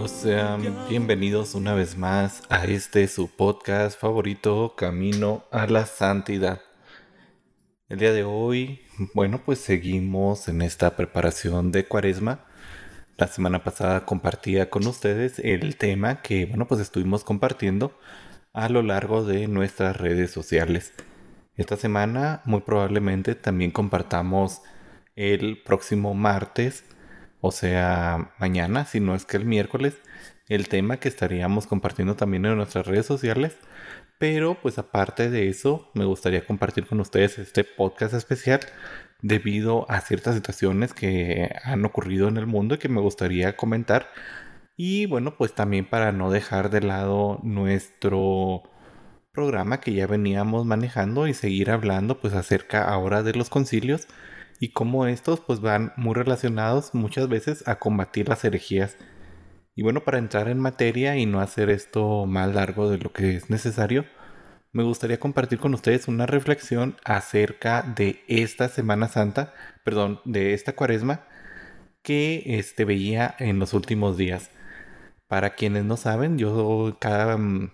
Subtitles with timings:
[0.00, 0.10] amigos?
[0.22, 6.62] Sean bienvenidos una vez más a este su podcast favorito, Camino a la Santidad.
[7.88, 8.80] El día de hoy,
[9.14, 12.46] bueno, pues seguimos en esta preparación de cuaresma.
[13.18, 17.98] La semana pasada compartía con ustedes el tema que, bueno, pues estuvimos compartiendo
[18.54, 20.94] a lo largo de nuestras redes sociales.
[21.56, 24.62] Esta semana muy probablemente también compartamos
[25.14, 26.84] el próximo martes,
[27.40, 29.94] o sea, mañana, si no es que el miércoles,
[30.48, 33.56] el tema que estaríamos compartiendo también en nuestras redes sociales.
[34.18, 38.60] Pero pues aparte de eso, me gustaría compartir con ustedes este podcast especial
[39.22, 44.08] debido a ciertas situaciones que han ocurrido en el mundo y que me gustaría comentar.
[44.76, 48.62] Y bueno, pues también para no dejar de lado nuestro
[49.32, 54.08] programa que ya veníamos manejando y seguir hablando pues acerca ahora de los concilios
[54.60, 58.96] y cómo estos pues van muy relacionados muchas veces a combatir las herejías.
[59.74, 63.34] Y bueno, para entrar en materia y no hacer esto más largo de lo que
[63.36, 64.04] es necesario,
[64.72, 70.74] me gustaría compartir con ustedes una reflexión acerca de esta Semana Santa, perdón, de esta
[70.74, 71.26] cuaresma
[72.02, 74.50] que este, veía en los últimos días.
[75.26, 77.70] Para quienes no saben, yo cada mm,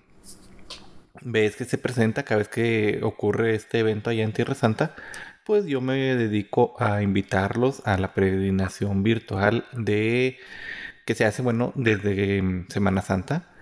[1.23, 4.95] vez que se presenta, cada vez que ocurre este evento allá en Tierra Santa,
[5.47, 10.39] pues yo me dedico a invitarlos a la peregrinación virtual de
[11.06, 13.52] que se hace, bueno, desde mm, Semana Santa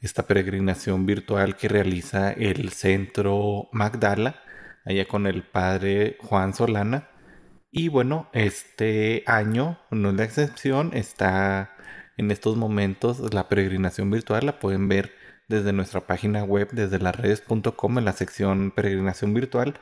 [0.00, 4.42] esta peregrinación virtual que realiza el Centro Magdala,
[4.84, 7.08] allá con el padre Juan Solana.
[7.70, 11.76] Y bueno, este año, no es la excepción, está
[12.16, 15.12] en estos momentos la peregrinación virtual, la pueden ver
[15.48, 19.74] desde nuestra página web, desde las redes.com en la sección peregrinación virtual,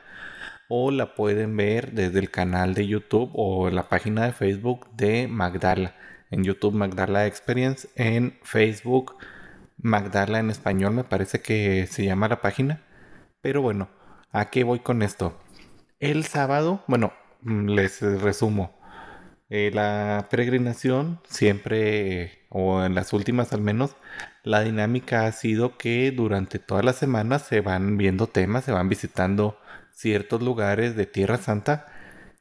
[0.73, 5.27] o la pueden ver desde el canal de YouTube o la página de Facebook de
[5.27, 5.95] Magdala.
[6.29, 9.17] En YouTube Magdala Experience, en Facebook
[9.75, 12.79] Magdala en español, me parece que se llama la página.
[13.41, 13.89] Pero bueno,
[14.31, 15.37] ¿a qué voy con esto?
[15.99, 17.11] El sábado, bueno,
[17.41, 18.73] mm, les resumo.
[19.49, 23.97] Eh, la peregrinación siempre, o en las últimas al menos,
[24.43, 28.87] la dinámica ha sido que durante todas las semanas se van viendo temas, se van
[28.87, 29.57] visitando
[29.93, 31.87] ciertos lugares de Tierra Santa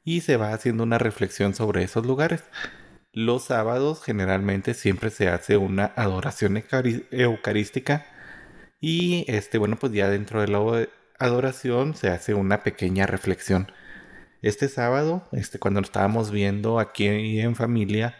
[0.04, 2.42] y se va haciendo una reflexión sobre esos lugares.
[3.12, 6.62] Los sábados generalmente siempre se hace una adoración
[7.10, 8.06] eucarística
[8.80, 10.88] y este bueno pues ya dentro de la
[11.18, 13.72] adoración se hace una pequeña reflexión.
[14.42, 18.14] Este sábado, este cuando estábamos viendo aquí en familia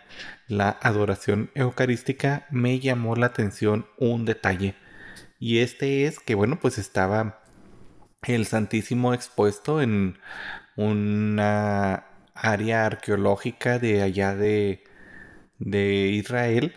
[0.48, 4.74] la adoración eucarística me llamó la atención un detalle
[5.38, 7.39] y este es que bueno pues estaba
[8.22, 10.18] el Santísimo expuesto en
[10.76, 14.84] una área arqueológica de allá de,
[15.58, 16.74] de Israel,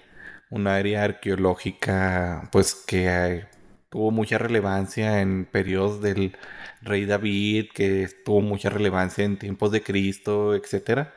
[0.49, 3.45] un área arqueológica pues que
[3.89, 6.37] tuvo mucha relevancia en periodos del
[6.81, 11.09] rey David, que tuvo mucha relevancia en tiempos de Cristo, etc.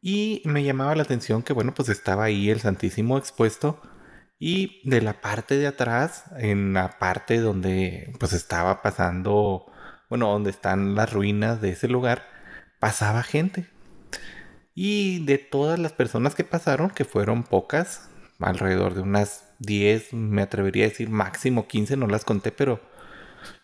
[0.00, 3.80] Y me llamaba la atención que bueno pues estaba ahí el Santísimo expuesto
[4.38, 9.66] y de la parte de atrás, en la parte donde pues estaba pasando,
[10.10, 12.24] bueno, donde están las ruinas de ese lugar,
[12.78, 13.68] pasaba gente.
[14.74, 20.42] Y de todas las personas que pasaron, que fueron pocas, alrededor de unas 10, me
[20.42, 22.82] atrevería a decir máximo 15, no las conté, pero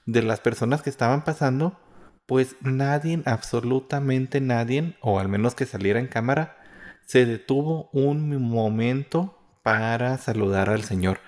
[0.07, 1.79] de las personas que estaban pasando,
[2.27, 6.57] pues nadie, absolutamente nadie, o al menos que saliera en cámara,
[7.05, 11.21] se detuvo un momento para saludar al Señor.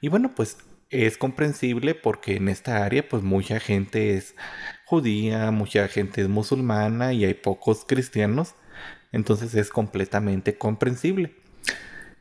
[0.00, 0.58] Y bueno, pues
[0.90, 4.34] es comprensible porque en esta área pues mucha gente es
[4.84, 8.54] judía, mucha gente es musulmana y hay pocos cristianos,
[9.12, 11.34] entonces es completamente comprensible.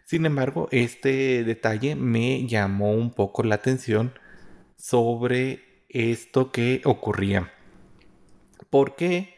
[0.05, 4.13] Sin embargo, este detalle me llamó un poco la atención
[4.77, 7.51] sobre esto que ocurría.
[8.69, 9.35] ¿Por qué?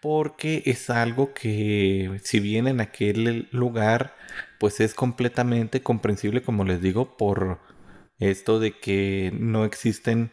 [0.00, 4.16] Porque es algo que si bien en aquel lugar
[4.62, 7.58] pues es completamente comprensible como les digo por
[8.20, 10.30] esto de que no existen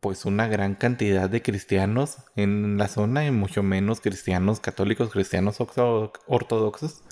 [0.00, 5.56] pues una gran cantidad de cristianos en la zona y mucho menos cristianos católicos, cristianos
[5.60, 7.04] ortodoxos.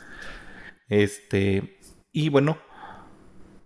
[0.90, 1.78] Este,
[2.12, 2.58] y bueno,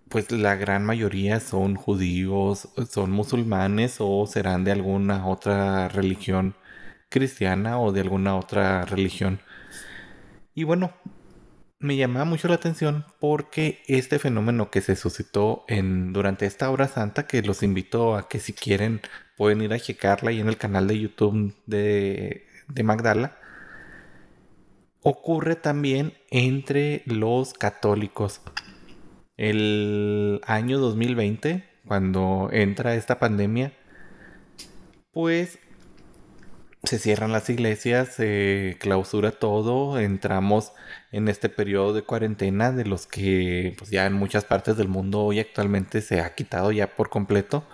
[0.09, 6.55] pues la gran mayoría son judíos, son musulmanes o serán de alguna otra religión
[7.09, 9.41] cristiana o de alguna otra religión.
[10.55, 10.93] Y bueno,
[11.81, 15.65] me llamaba mucho la atención porque este fenómeno que se suscitó
[16.13, 19.01] durante esta hora santa, que los invito a que si quieren
[19.37, 23.39] pueden ir a checarla ahí en el canal de YouTube de, de Magdala,
[25.03, 28.43] ocurre también entre los católicos.
[29.39, 33.73] El año 2020, cuando entra esta pandemia,
[35.13, 35.59] pues
[36.85, 40.73] se cierran las iglesias, se clausura todo, entramos
[41.13, 45.21] en este periodo de cuarentena de los que pues ya en muchas partes del mundo
[45.21, 47.65] hoy actualmente se ha quitado ya por completo.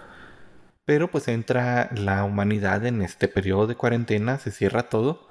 [0.85, 5.29] Pero pues entra la humanidad en este periodo de cuarentena, se cierra todo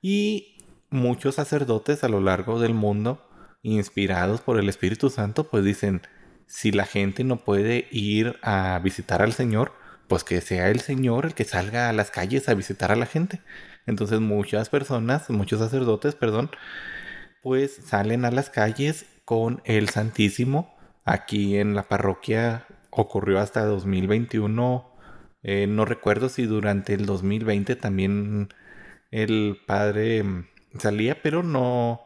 [0.00, 0.58] y
[0.90, 3.26] muchos sacerdotes a lo largo del mundo,
[3.62, 6.02] inspirados por el Espíritu Santo, pues dicen,
[6.46, 9.72] si la gente no puede ir a visitar al Señor,
[10.08, 13.06] pues que sea el Señor el que salga a las calles a visitar a la
[13.06, 13.40] gente.
[13.86, 16.50] Entonces muchas personas, muchos sacerdotes, perdón,
[17.42, 20.74] pues salen a las calles con el Santísimo.
[21.04, 24.90] Aquí en la parroquia ocurrió hasta 2021.
[25.42, 28.48] Eh, no recuerdo si durante el 2020 también
[29.10, 30.24] el padre
[30.78, 32.00] salía, pero no,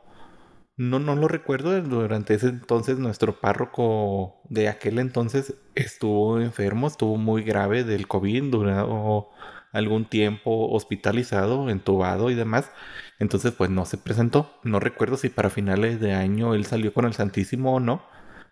[0.79, 1.81] no, no lo recuerdo.
[1.83, 8.45] Durante ese entonces nuestro párroco de aquel entonces estuvo enfermo, estuvo muy grave del COVID,
[8.45, 9.29] duró
[9.73, 12.71] algún tiempo hospitalizado, entubado y demás.
[13.19, 14.53] Entonces pues no se presentó.
[14.63, 18.03] No recuerdo si para finales de año él salió con el Santísimo o no.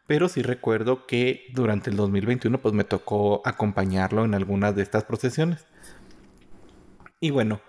[0.08, 5.04] Pero sí recuerdo que durante el 2021 pues me tocó acompañarlo en algunas de estas
[5.04, 5.64] procesiones.
[7.20, 7.60] Y bueno,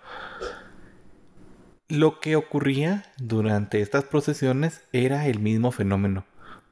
[1.89, 6.25] lo que ocurría durante estas procesiones era el mismo fenómeno.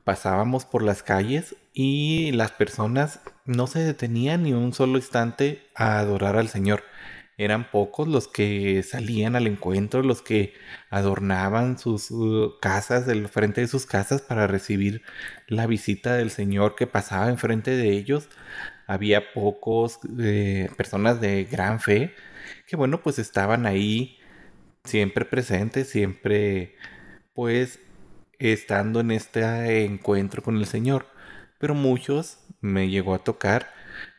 [0.04, 6.00] Pasábamos por las calles y las personas no se detenían ni un solo instante a
[6.00, 6.84] adorar al Señor.
[7.38, 10.54] Eran pocos los que salían al encuentro, los que
[10.90, 15.02] adornaban sus uh, casas, el frente de sus casas para recibir
[15.48, 18.30] la visita del Señor que pasaba enfrente de ellos.
[18.88, 22.14] Había pocos eh, personas de gran fe
[22.68, 24.20] que bueno pues estaban ahí
[24.86, 26.76] siempre presente, siempre
[27.34, 27.80] pues
[28.40, 31.08] estando en este encuentro con el Señor.
[31.60, 33.72] Pero muchos me llegó a tocar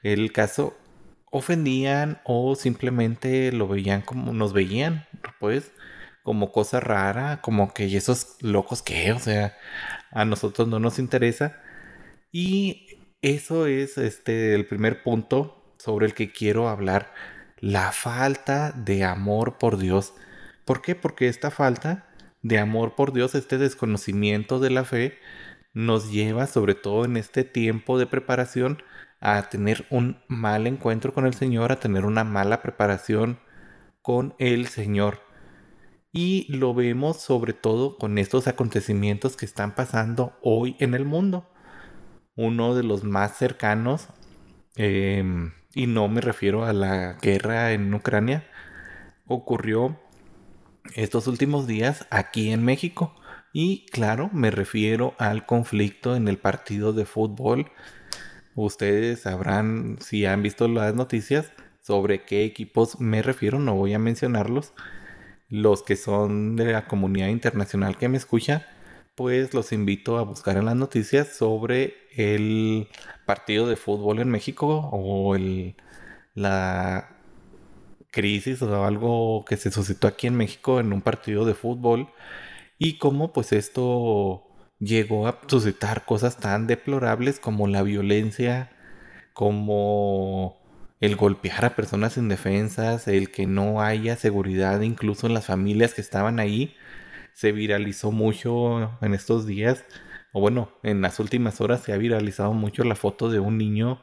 [0.02, 0.76] el caso
[1.30, 5.06] ofendían o simplemente lo veían como nos veían,
[5.40, 5.72] pues
[6.22, 9.56] como cosa rara, como que ¿y esos locos que, o sea,
[10.10, 11.60] a nosotros no nos interesa.
[12.32, 12.88] Y
[13.22, 17.12] eso es este el primer punto sobre el que quiero hablar,
[17.58, 20.14] la falta de amor por Dios.
[20.66, 20.96] ¿Por qué?
[20.96, 22.08] Porque esta falta
[22.42, 25.16] de amor por Dios, este desconocimiento de la fe,
[25.72, 28.82] nos lleva, sobre todo en este tiempo de preparación,
[29.20, 33.38] a tener un mal encuentro con el Señor, a tener una mala preparación
[34.02, 35.20] con el Señor.
[36.12, 41.48] Y lo vemos sobre todo con estos acontecimientos que están pasando hoy en el mundo.
[42.34, 44.08] Uno de los más cercanos,
[44.74, 48.44] em, y no me refiero a la guerra en Ucrania,
[49.26, 50.00] ocurrió
[50.94, 53.14] estos últimos días aquí en México.
[53.52, 57.70] Y claro, me refiero al conflicto en el partido de fútbol.
[58.54, 63.98] Ustedes sabrán si han visto las noticias sobre qué equipos me refiero, no voy a
[63.98, 64.72] mencionarlos.
[65.48, 68.66] Los que son de la comunidad internacional que me escucha,
[69.14, 72.88] pues los invito a buscar en las noticias sobre el
[73.24, 75.76] partido de fútbol en México o el,
[76.34, 77.15] la
[78.16, 82.08] crisis o algo que se suscitó aquí en México en un partido de fútbol
[82.78, 84.42] y cómo pues esto
[84.78, 88.70] llegó a suscitar cosas tan deplorables como la violencia,
[89.34, 90.56] como
[91.00, 96.00] el golpear a personas indefensas, el que no haya seguridad incluso en las familias que
[96.00, 96.74] estaban ahí.
[97.34, 99.84] Se viralizó mucho en estos días,
[100.32, 104.00] o bueno, en las últimas horas se ha viralizado mucho la foto de un niño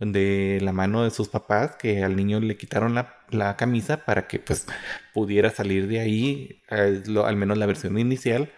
[0.00, 4.38] de la mano de sus papás que al niño le quitaron la, camisa para que
[4.38, 4.66] pues
[5.12, 8.52] pudiera salir de ahí, al menos la versión inicial,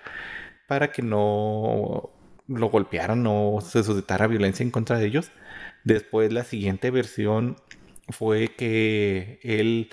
[0.69, 2.11] para que no
[2.49, 5.31] lo golpearan, no se suscitara violencia en contra de ellos.
[5.85, 7.57] Después la siguiente versión
[8.11, 9.91] fue que él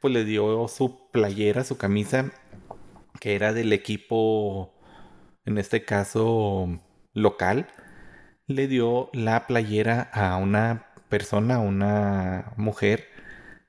[0.00, 2.32] pues le dio su playera, su camisa,
[3.20, 4.74] que era del equipo,
[5.44, 6.80] en este caso
[7.12, 7.68] local,
[8.50, 13.08] le dio la playera a una persona, una mujer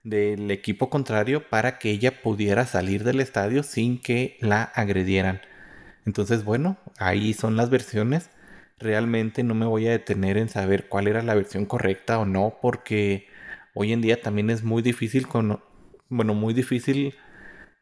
[0.04, 5.42] del equipo contrario para que ella pudiera salir del estadio sin que la agredieran.
[6.06, 8.30] Entonces, bueno, ahí son las versiones.
[8.80, 12.58] Realmente no me voy a detener en saber cuál era la versión correcta o no,
[12.62, 13.28] porque
[13.76, 15.62] hoy en día también es muy difícil con,
[16.10, 17.16] bueno, muy difícil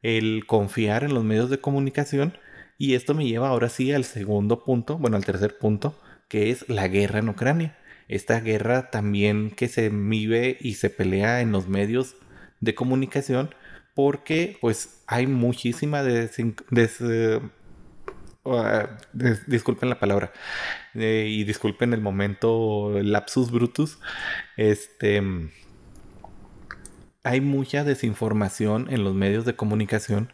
[0.01, 2.38] el confiar en los medios de comunicación
[2.77, 5.96] Y esto me lleva ahora sí al segundo punto, bueno, al tercer punto,
[6.29, 7.75] que es la guerra en Ucrania.
[8.07, 12.15] Esta guerra también que se vive y se pelea en los medios
[12.62, 13.53] de comunicación
[13.93, 16.39] porque pues hay muchísima des,
[17.01, 17.41] uh,
[19.48, 20.31] disculpen la palabra
[20.95, 24.00] eh, y disculpen el momento lapsus brutus
[24.55, 25.21] este
[27.24, 30.31] hay mucha desinformación en los medios de comunicación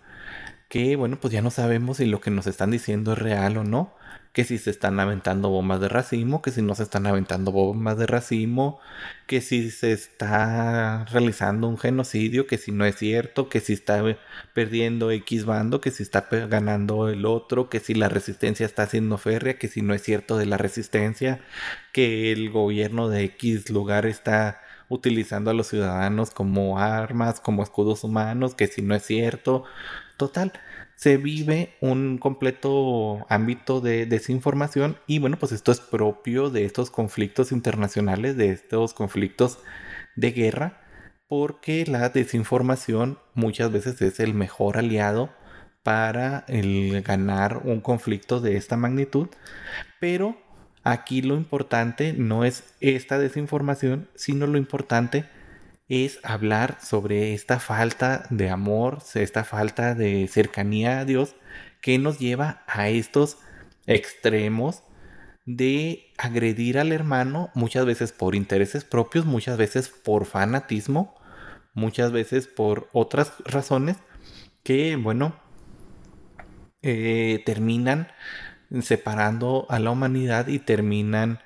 [0.70, 3.64] que bueno pues ya no sabemos si lo que nos están diciendo es real o
[3.64, 3.96] no
[4.36, 7.98] que si se están aventando bombas de racismo, que si no se están aventando bombas
[7.98, 8.82] de racismo,
[9.28, 14.04] que si se está realizando un genocidio, que si no es cierto, que si está
[14.54, 19.18] perdiendo X bando, que si está ganando el otro, que si la resistencia está siendo
[19.18, 21.40] férrea, que si no es cierto de la resistencia,
[21.94, 28.04] que el gobierno de X lugar está utilizando a los ciudadanos como armas, como escudos
[28.04, 29.64] humanos, que si no es cierto.
[30.18, 30.54] Total,
[30.96, 36.90] se vive un completo ámbito de desinformación y bueno, pues esto es propio de estos
[36.90, 39.60] conflictos internacionales, de estos conflictos
[40.16, 40.82] de guerra,
[41.28, 45.30] porque la desinformación muchas veces es el mejor aliado
[45.84, 49.28] para el ganar un conflicto de esta magnitud,
[50.00, 50.38] pero
[50.84, 55.26] aquí lo importante no es esta desinformación, sino lo importante
[55.88, 61.36] es hablar sobre esta falta de amor, esta falta de cercanía a Dios
[61.82, 63.38] que nos lleva a estos
[63.86, 64.84] extremos
[65.46, 71.14] de agredir al hermano muchas veces por intereses propios, muchas veces por fanatismo,
[71.76, 73.98] muchas veces por otras razones
[74.64, 75.36] que, bueno,
[76.82, 78.08] eh, terminan
[78.82, 81.40] separando a la humanidad y terminan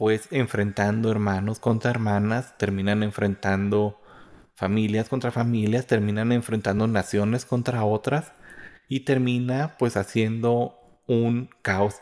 [0.00, 4.00] pues enfrentando hermanos contra hermanas, terminan enfrentando
[4.54, 8.32] familias contra familias, terminan enfrentando naciones contra otras
[8.88, 11.96] y termina pues haciendo un caos.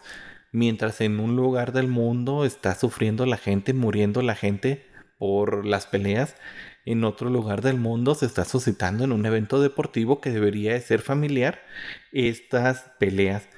[0.53, 4.87] Mientras en un lugar del mundo está sufriendo la gente, muriendo la gente
[5.19, 6.37] por las peleas,
[6.85, 10.81] en otro lugar del mundo se está suscitando en un evento deportivo que debería de
[10.83, 11.63] ser familiar
[12.13, 13.49] estas peleas.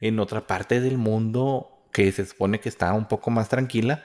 [0.00, 4.04] En otra parte del mundo que se supone que está un poco más tranquila,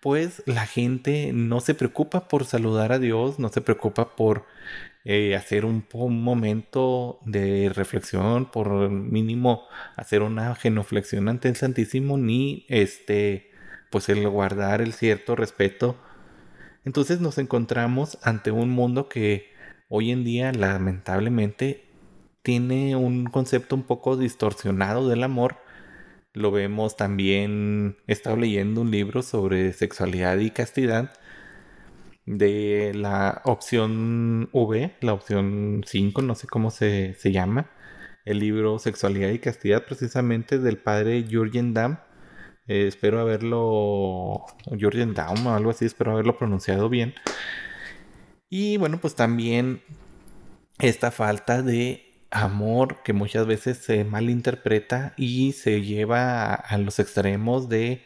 [0.00, 4.44] pues la gente no se preocupa por saludar a Dios, no se preocupa por
[5.06, 9.64] eh, hacer un, momento de reflexión, por mínimo
[9.96, 13.50] hacer una genuflexión ante el Santísimo, ni este,
[13.90, 15.96] pues el guardar el cierto respeto.
[16.84, 19.54] Entonces nos encontramos ante un mundo que
[19.88, 21.84] hoy en día lamentablemente
[22.42, 25.63] tiene un concepto un poco distorsionado del amor
[26.34, 31.12] lo vemos también, he leyendo un libro sobre sexualidad y castidad
[32.26, 37.70] de la opción V, la opción 5, no sé cómo se, llama,
[38.24, 41.98] el libro Sexualidad y Castidad precisamente del padre Jürgen Damm.
[42.66, 44.44] Eh, espero haberlo,
[44.76, 47.14] Jürgen Damm o algo así, espero haberlo pronunciado bien.
[48.48, 49.82] Y bueno, pues también
[50.78, 57.68] esta falta de amor que muchas veces se malinterpreta y se lleva a, los extremos
[57.68, 58.04] de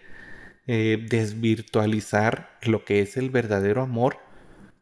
[0.67, 4.19] eh, desvirtualizar lo que es el verdadero amor,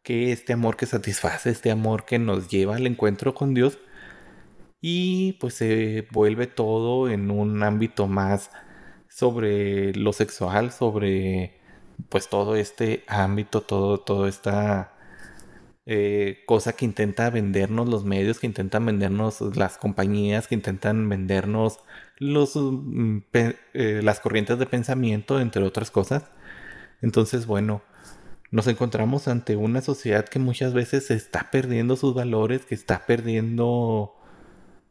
[0.03, 3.79] que este amor que satisface, este amor que nos lleva al encuentro con Dios
[4.81, 8.51] y pues se vuelve todo en un ámbito más
[9.09, 11.61] sobre lo sexual, sobre
[12.09, 14.96] pues todo este ámbito, todo, todo esta
[15.87, 21.79] eh, cosa que intenta vendernos los medios, que intentan vendernos las compañías, que intentan vendernos
[22.19, 26.25] los, mm, eh, las corrientes de pensamiento, entre otras cosas.
[27.03, 27.83] Entonces, bueno,
[28.51, 34.15] nos encontramos ante una sociedad que muchas veces está perdiendo sus valores, que está perdiendo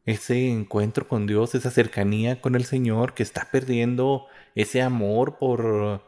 [0.05, 6.03] ese encuentro con Dios, esa cercanía con el Señor, que está perdiendo ese amor por,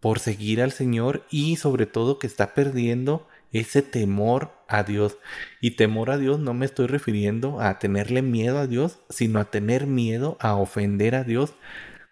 [0.00, 5.18] por seguir al Señor y sobre todo que está perdiendo ese temor a Dios.
[5.60, 9.50] Y temor a Dios no me estoy refiriendo a tenerle miedo a Dios, sino a
[9.50, 11.54] tener miedo a ofender a Dios.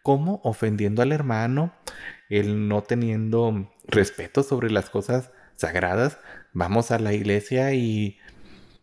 [0.02, 1.72] como Ofendiendo al hermano,
[2.30, 6.18] el no teniendo respeto sobre las cosas sagradas.
[6.52, 8.18] Vamos a la iglesia y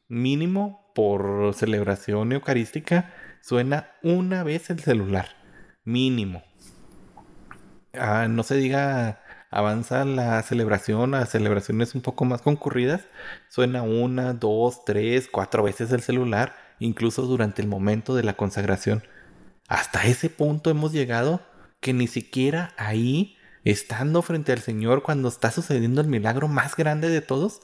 [0.07, 5.29] mínimo por celebración eucarística suena una vez el celular.
[5.83, 6.43] Mínimo.
[7.93, 9.21] Ah, no se diga
[9.55, 13.05] avanza la celebración a celebraciones un poco más concurridas,
[13.47, 19.01] suena una, dos, tres, cuatro veces el celular, incluso durante el momento de la consagración.
[19.69, 21.41] Hasta ese punto hemos llegado
[21.79, 27.07] que ni siquiera ahí, estando frente al Señor cuando está sucediendo el milagro más grande
[27.07, 27.61] de todos,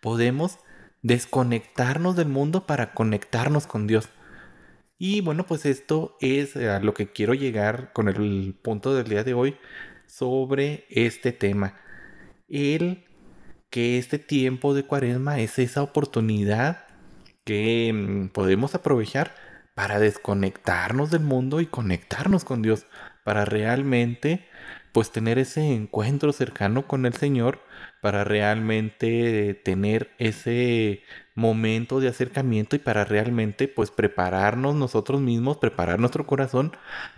[0.00, 0.58] podemos
[1.02, 4.08] desconectarnos del mundo para conectarnos con Dios.
[4.96, 9.24] Y bueno, pues esto es a lo que quiero llegar con el punto del día
[9.24, 9.58] de hoy
[10.16, 11.74] sobre este tema.
[12.48, 13.04] El
[13.70, 16.84] que este tiempo de cuaresma es esa oportunidad
[17.44, 19.34] que mm, podemos aprovechar
[19.74, 22.86] para desconectarnos del mundo y conectarnos con Dios,
[23.24, 24.46] para realmente
[24.92, 27.58] pues tener ese encuentro cercano con el Señor,
[28.00, 31.02] para realmente tener ese
[31.34, 36.76] momento de acercamiento y para realmente pues prepararnos nosotros mismos, preparar nuestro corazón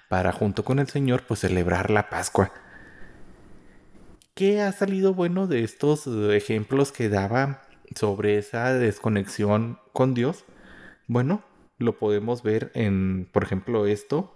[0.09, 2.53] para junto con el Señor pues celebrar la Pascua.
[4.37, 7.63] ¿Qué ha salido bueno de estos ejemplos que daba
[7.95, 10.45] sobre esa desconexión con Dios?
[11.07, 11.43] Bueno,
[11.79, 14.35] lo podemos ver en, por ejemplo, esto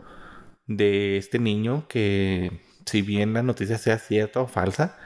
[0.66, 4.96] de este niño que, si bien la noticia sea cierta o falsa,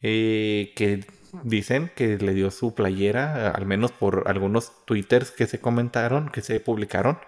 [0.00, 1.06] eh, que
[1.44, 6.40] dicen que le dio su playera, al menos por algunos twitters que se comentaron, que
[6.40, 7.18] se publicaron,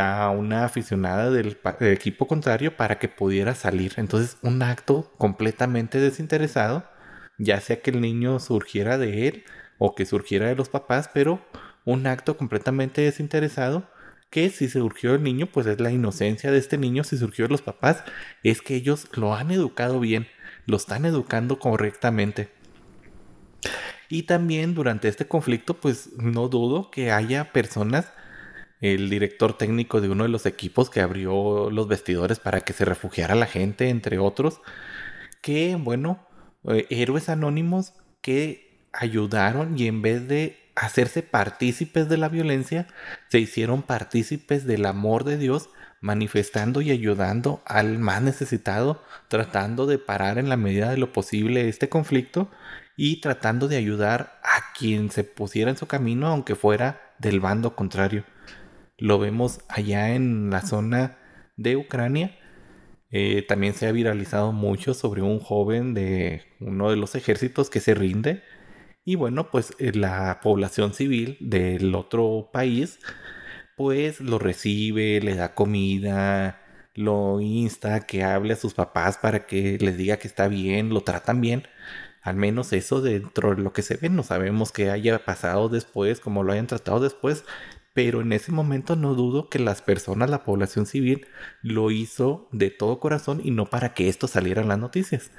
[0.00, 3.94] a una aficionada del, equipo contrario para que pudiera salir.
[3.96, 6.84] Entonces, un acto completamente desinteresado,
[7.38, 9.44] ya sea que el niño surgiera de él
[9.78, 11.44] o que surgiera de los papás, pero
[11.84, 13.88] un acto completamente desinteresado
[14.30, 17.52] que si surgió el niño, pues es la inocencia de este niño, si surgió de
[17.52, 18.02] los papás,
[18.42, 20.26] es que ellos lo han educado bien,
[20.66, 22.48] lo están educando correctamente.
[24.08, 28.12] Y también durante este conflicto, pues no dudo que haya personas
[28.80, 32.84] el director técnico de uno de los equipos que abrió los vestidores para que se
[32.84, 34.60] refugiara la gente, entre otros,
[35.40, 36.26] que, bueno,
[36.68, 42.86] eh, héroes anónimos que ayudaron y en vez de hacerse partícipes de la violencia,
[43.28, 49.98] se hicieron partícipes del amor de Dios, manifestando y ayudando al más necesitado, tratando de
[49.98, 52.50] parar en la medida de lo posible este conflicto
[52.96, 57.74] y tratando de ayudar a quien se pusiera en su camino, aunque fuera del bando
[57.74, 58.24] contrario.
[58.98, 61.18] Lo vemos allá en la zona
[61.56, 62.38] de Ucrania.
[63.10, 67.80] Eh, también se ha viralizado mucho sobre un joven de uno de los ejércitos que
[67.80, 68.42] se rinde.
[69.04, 72.98] Y bueno, pues eh, la población civil del otro país,
[73.76, 76.60] pues lo recibe, le da comida,
[76.94, 80.90] lo insta a que hable a sus papás para que les diga que está bien,
[80.90, 81.64] lo tratan bien.
[82.22, 86.20] Al menos eso dentro de lo que se ve, no sabemos qué haya pasado después,
[86.20, 87.44] cómo lo hayan tratado después,
[87.96, 91.26] pero en ese momento no dudo que las personas, la población civil,
[91.62, 95.30] lo hizo de todo corazón y no para que esto saliera en las noticias.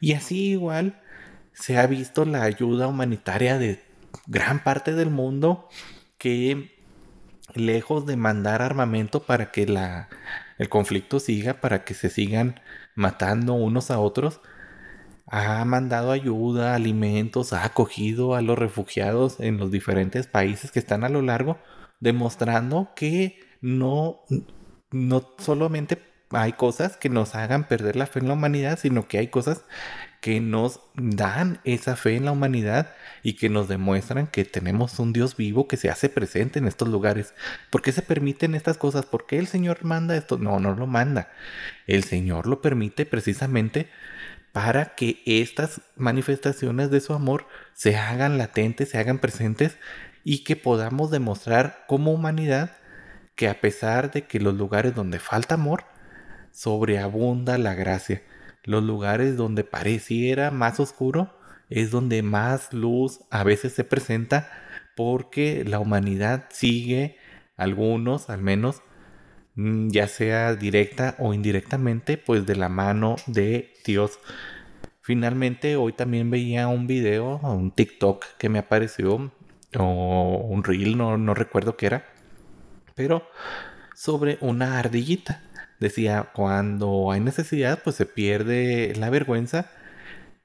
[0.00, 1.02] Y así igual
[1.52, 3.84] se ha visto la ayuda humanitaria de
[4.26, 5.68] gran parte del mundo
[6.16, 6.74] que
[7.54, 10.08] lejos de mandar armamento para que la,
[10.56, 12.60] el conflicto siga, para que se sigan
[12.94, 14.40] matando unos a otros,
[15.26, 21.04] ha mandado ayuda, alimentos, ha acogido a los refugiados en los diferentes países que están
[21.04, 21.58] a lo largo
[22.00, 24.22] demostrando que no,
[24.90, 25.98] no solamente
[26.30, 29.64] hay cosas que nos hagan perder la fe en la humanidad, sino que hay cosas
[30.20, 35.12] que nos dan esa fe en la humanidad y que nos demuestran que tenemos un
[35.12, 37.34] Dios vivo que se hace presente en estos lugares.
[37.70, 39.06] ¿Por qué se permiten estas cosas?
[39.06, 40.38] ¿Por qué el Señor manda esto?
[40.38, 41.30] No, no lo manda.
[41.86, 43.88] El Señor lo permite precisamente
[44.52, 49.78] para que estas manifestaciones de su amor se hagan latentes, se hagan presentes
[50.24, 52.76] y que podamos demostrar como humanidad
[53.34, 55.84] que a pesar de que los lugares donde falta amor,
[56.50, 58.22] sobreabunda la gracia.
[58.64, 61.34] Los lugares donde pareciera más oscuro
[61.70, 64.50] es donde más luz a veces se presenta
[64.96, 67.16] porque la humanidad sigue,
[67.56, 68.82] algunos al menos,
[69.54, 74.18] mm, ya sea directa o indirectamente, pues de la mano de Dios.
[75.00, 79.32] Finalmente, hoy también veía un video, un TikTok que me apareció
[79.78, 82.04] o un reel, no, no recuerdo qué era,
[82.94, 83.26] pero
[83.94, 85.42] sobre una ardillita.
[85.78, 89.70] Decía, cuando hay necesidad, pues se pierde la vergüenza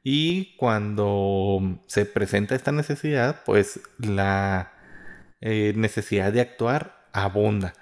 [0.03, 4.71] y cuando se presenta esta necesidad, pues la
[5.41, 7.73] eh, necesidad de actuar abunda.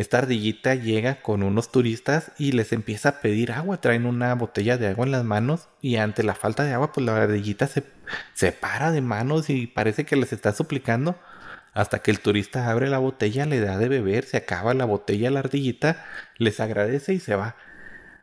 [0.00, 3.82] Esta ardillita llega con unos turistas y les empieza a pedir agua.
[3.82, 7.04] Traen una botella de agua en las manos y ante la falta de agua, pues
[7.04, 7.84] la ardillita se,
[8.32, 11.20] se para de manos y parece que les está suplicando.
[11.74, 15.30] Hasta que el turista abre la botella, le da de beber, se acaba la botella
[15.30, 16.02] la ardillita,
[16.38, 17.56] les agradece y se va.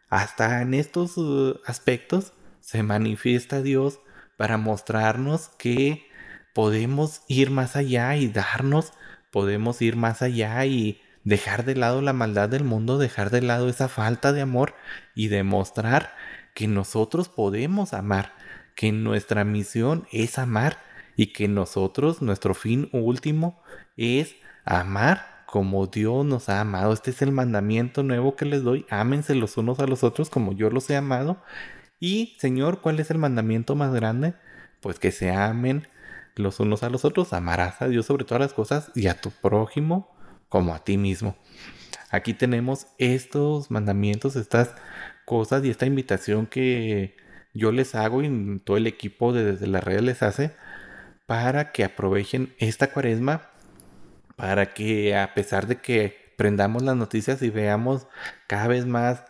[0.09, 3.99] Hasta en estos uh, aspectos se manifiesta Dios
[4.35, 6.09] para mostrarnos que
[6.55, 8.93] podemos ir más allá y darnos,
[9.29, 13.67] podemos ir más allá y dejar de lado la maldad del mundo, dejar de lado
[13.67, 14.75] esa falta de amor
[15.13, 16.13] y demostrar
[16.53, 18.31] que nosotros podemos amar,
[18.75, 20.77] que nuestra misión es amar
[21.17, 23.61] y que nosotros, nuestro fin último
[23.97, 26.93] es amar como Dios nos ha amado.
[26.93, 28.85] Este es el mandamiento nuevo que les doy.
[28.89, 31.43] Ámense los unos a los otros como yo los he amado.
[31.99, 34.33] Y Señor, ¿cuál es el mandamiento más grande?
[34.79, 35.89] Pues que se amen
[36.35, 37.33] los unos a los otros.
[37.33, 40.16] Amarás a Dios sobre todas las cosas y a tu prójimo
[40.49, 41.37] como a ti mismo.
[42.09, 44.73] Aquí tenemos estos mandamientos, estas
[45.25, 47.15] cosas y esta invitación que
[47.53, 50.55] yo les hago y todo el equipo de desde la red les hace
[51.25, 53.51] para que aprovechen esta cuaresma,
[54.35, 58.07] para que a pesar de que prendamos las noticias y veamos
[58.47, 59.25] cada vez más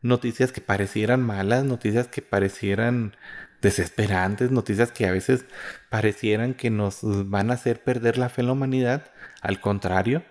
[0.00, 3.14] noticias que parecieran malas, noticias que parecieran
[3.60, 5.44] desesperantes, noticias que a veces
[5.90, 10.24] parecieran que nos van a hacer perder la fe en la humanidad, al contrario,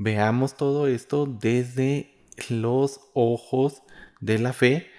[0.00, 2.14] veamos todo esto desde
[2.48, 3.82] los ojos
[4.20, 4.90] de la fe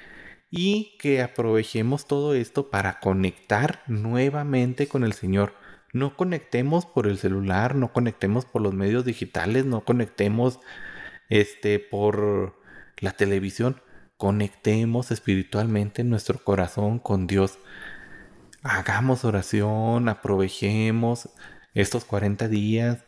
[0.52, 5.56] y que aprovechemos todo esto para conectar nuevamente con el Señor.
[5.92, 10.60] No conectemos por el celular, no conectemos por los medios digitales, no conectemos
[11.30, 12.62] este por
[13.00, 13.82] la televisión.
[14.18, 17.58] Conectemos espiritualmente nuestro corazón con Dios.
[18.62, 21.30] Hagamos oración, aprovechemos
[21.74, 23.04] estos 40 días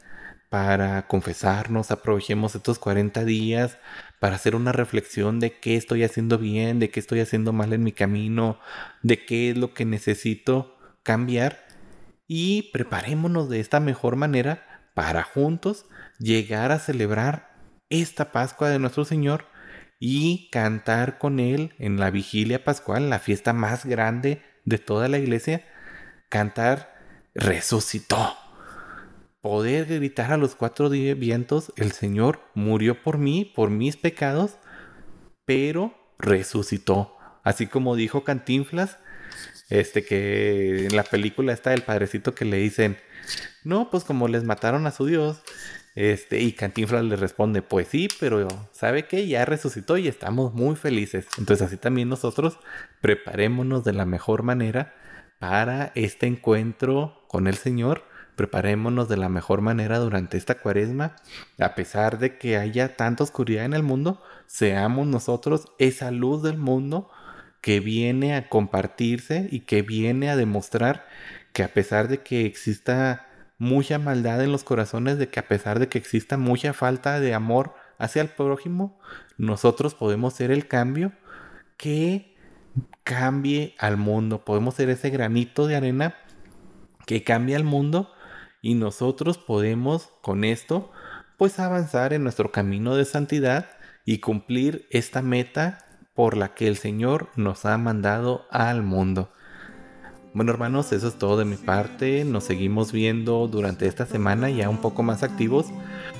[0.54, 3.80] para confesarnos, aprovechemos estos 40 días
[4.20, 7.82] para hacer una reflexión de qué estoy haciendo bien, de qué estoy haciendo mal en
[7.82, 8.60] mi camino,
[9.02, 11.66] de qué es lo que necesito cambiar
[12.28, 15.88] y preparémonos de esta mejor manera para juntos
[16.20, 17.58] llegar a celebrar
[17.89, 19.46] esta Pascua de nuestro Señor
[20.00, 25.18] y cantar con Él en la vigilia pascual, la fiesta más grande de toda la
[25.18, 25.63] iglesia,
[26.30, 26.94] cantar
[27.34, 28.42] resucitó
[29.43, 34.56] poder gritar a los cuatro vientos, el Señor murió por mí, por mis pecados,
[35.43, 37.17] pero resucitó.
[37.43, 38.99] Así como dijo Cantinflas,
[39.67, 42.97] este que en la película está el padrecito que le dicen,
[43.65, 45.41] no, pues como les mataron a su Dios,
[45.93, 49.27] este, y Cantinflas le responde, pues sí, pero ¿sabe qué?
[49.27, 51.27] Ya resucitó y estamos muy felices.
[51.38, 52.60] Entonces así también nosotros
[53.01, 54.95] preparémonos de la mejor manera
[55.39, 61.15] para este encuentro con el Señor Preparémonos de la mejor manera durante esta cuaresma.
[61.60, 66.58] A pesar de que haya tanta oscuridad en el mundo, seamos nosotros esa luz del
[66.58, 67.10] mundo
[67.62, 71.06] que viene a compartirse y que viene a demostrar
[71.54, 75.80] que a pesar de que exista mucha maldad en los corazones, de que a pesar
[75.80, 79.00] de que exista mucha falta de amor hacia el prójimo,
[79.38, 81.13] nosotros podemos ser el cambio
[81.78, 82.36] que
[83.04, 84.43] cambie al mundo.
[84.43, 86.15] Podemos ser ese granito de arena
[87.06, 88.12] que cambie al mundo
[88.63, 90.89] y nosotros podemos con esto
[91.38, 93.67] pues avanzar en nuestro camino de santidad
[94.06, 99.30] y cumplir esta meta por la que el Señor nos ha mandado al mundo.
[100.34, 102.23] Bueno hermanos, eso es todo de mi parte.
[102.23, 105.65] Nos seguimos viendo durante esta semana ya un poco más activos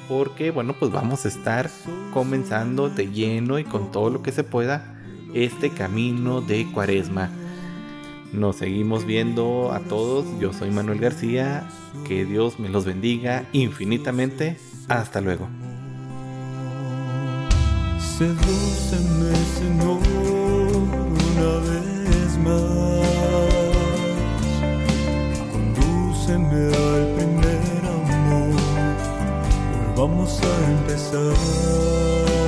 [0.10, 1.70] porque bueno pues vamos a estar
[2.14, 5.00] comenzando de lleno y con todo lo que se pueda
[5.34, 7.32] este camino de cuaresma.
[8.34, 10.26] Nos seguimos viendo a todos.
[10.40, 11.70] Yo soy Manuel García.
[12.08, 14.58] Que Dios me los bendiga infinitamente.
[14.90, 15.48] Hasta luego.
[18.18, 20.00] Sedúceme, Señor,
[21.30, 23.08] una vez más.
[25.52, 28.60] Condúceme al primer amor.
[29.96, 32.43] Volvamos a empezar.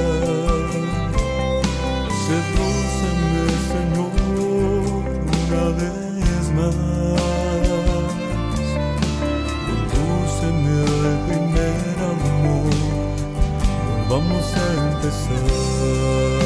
[14.15, 16.44] Vamos a empezar.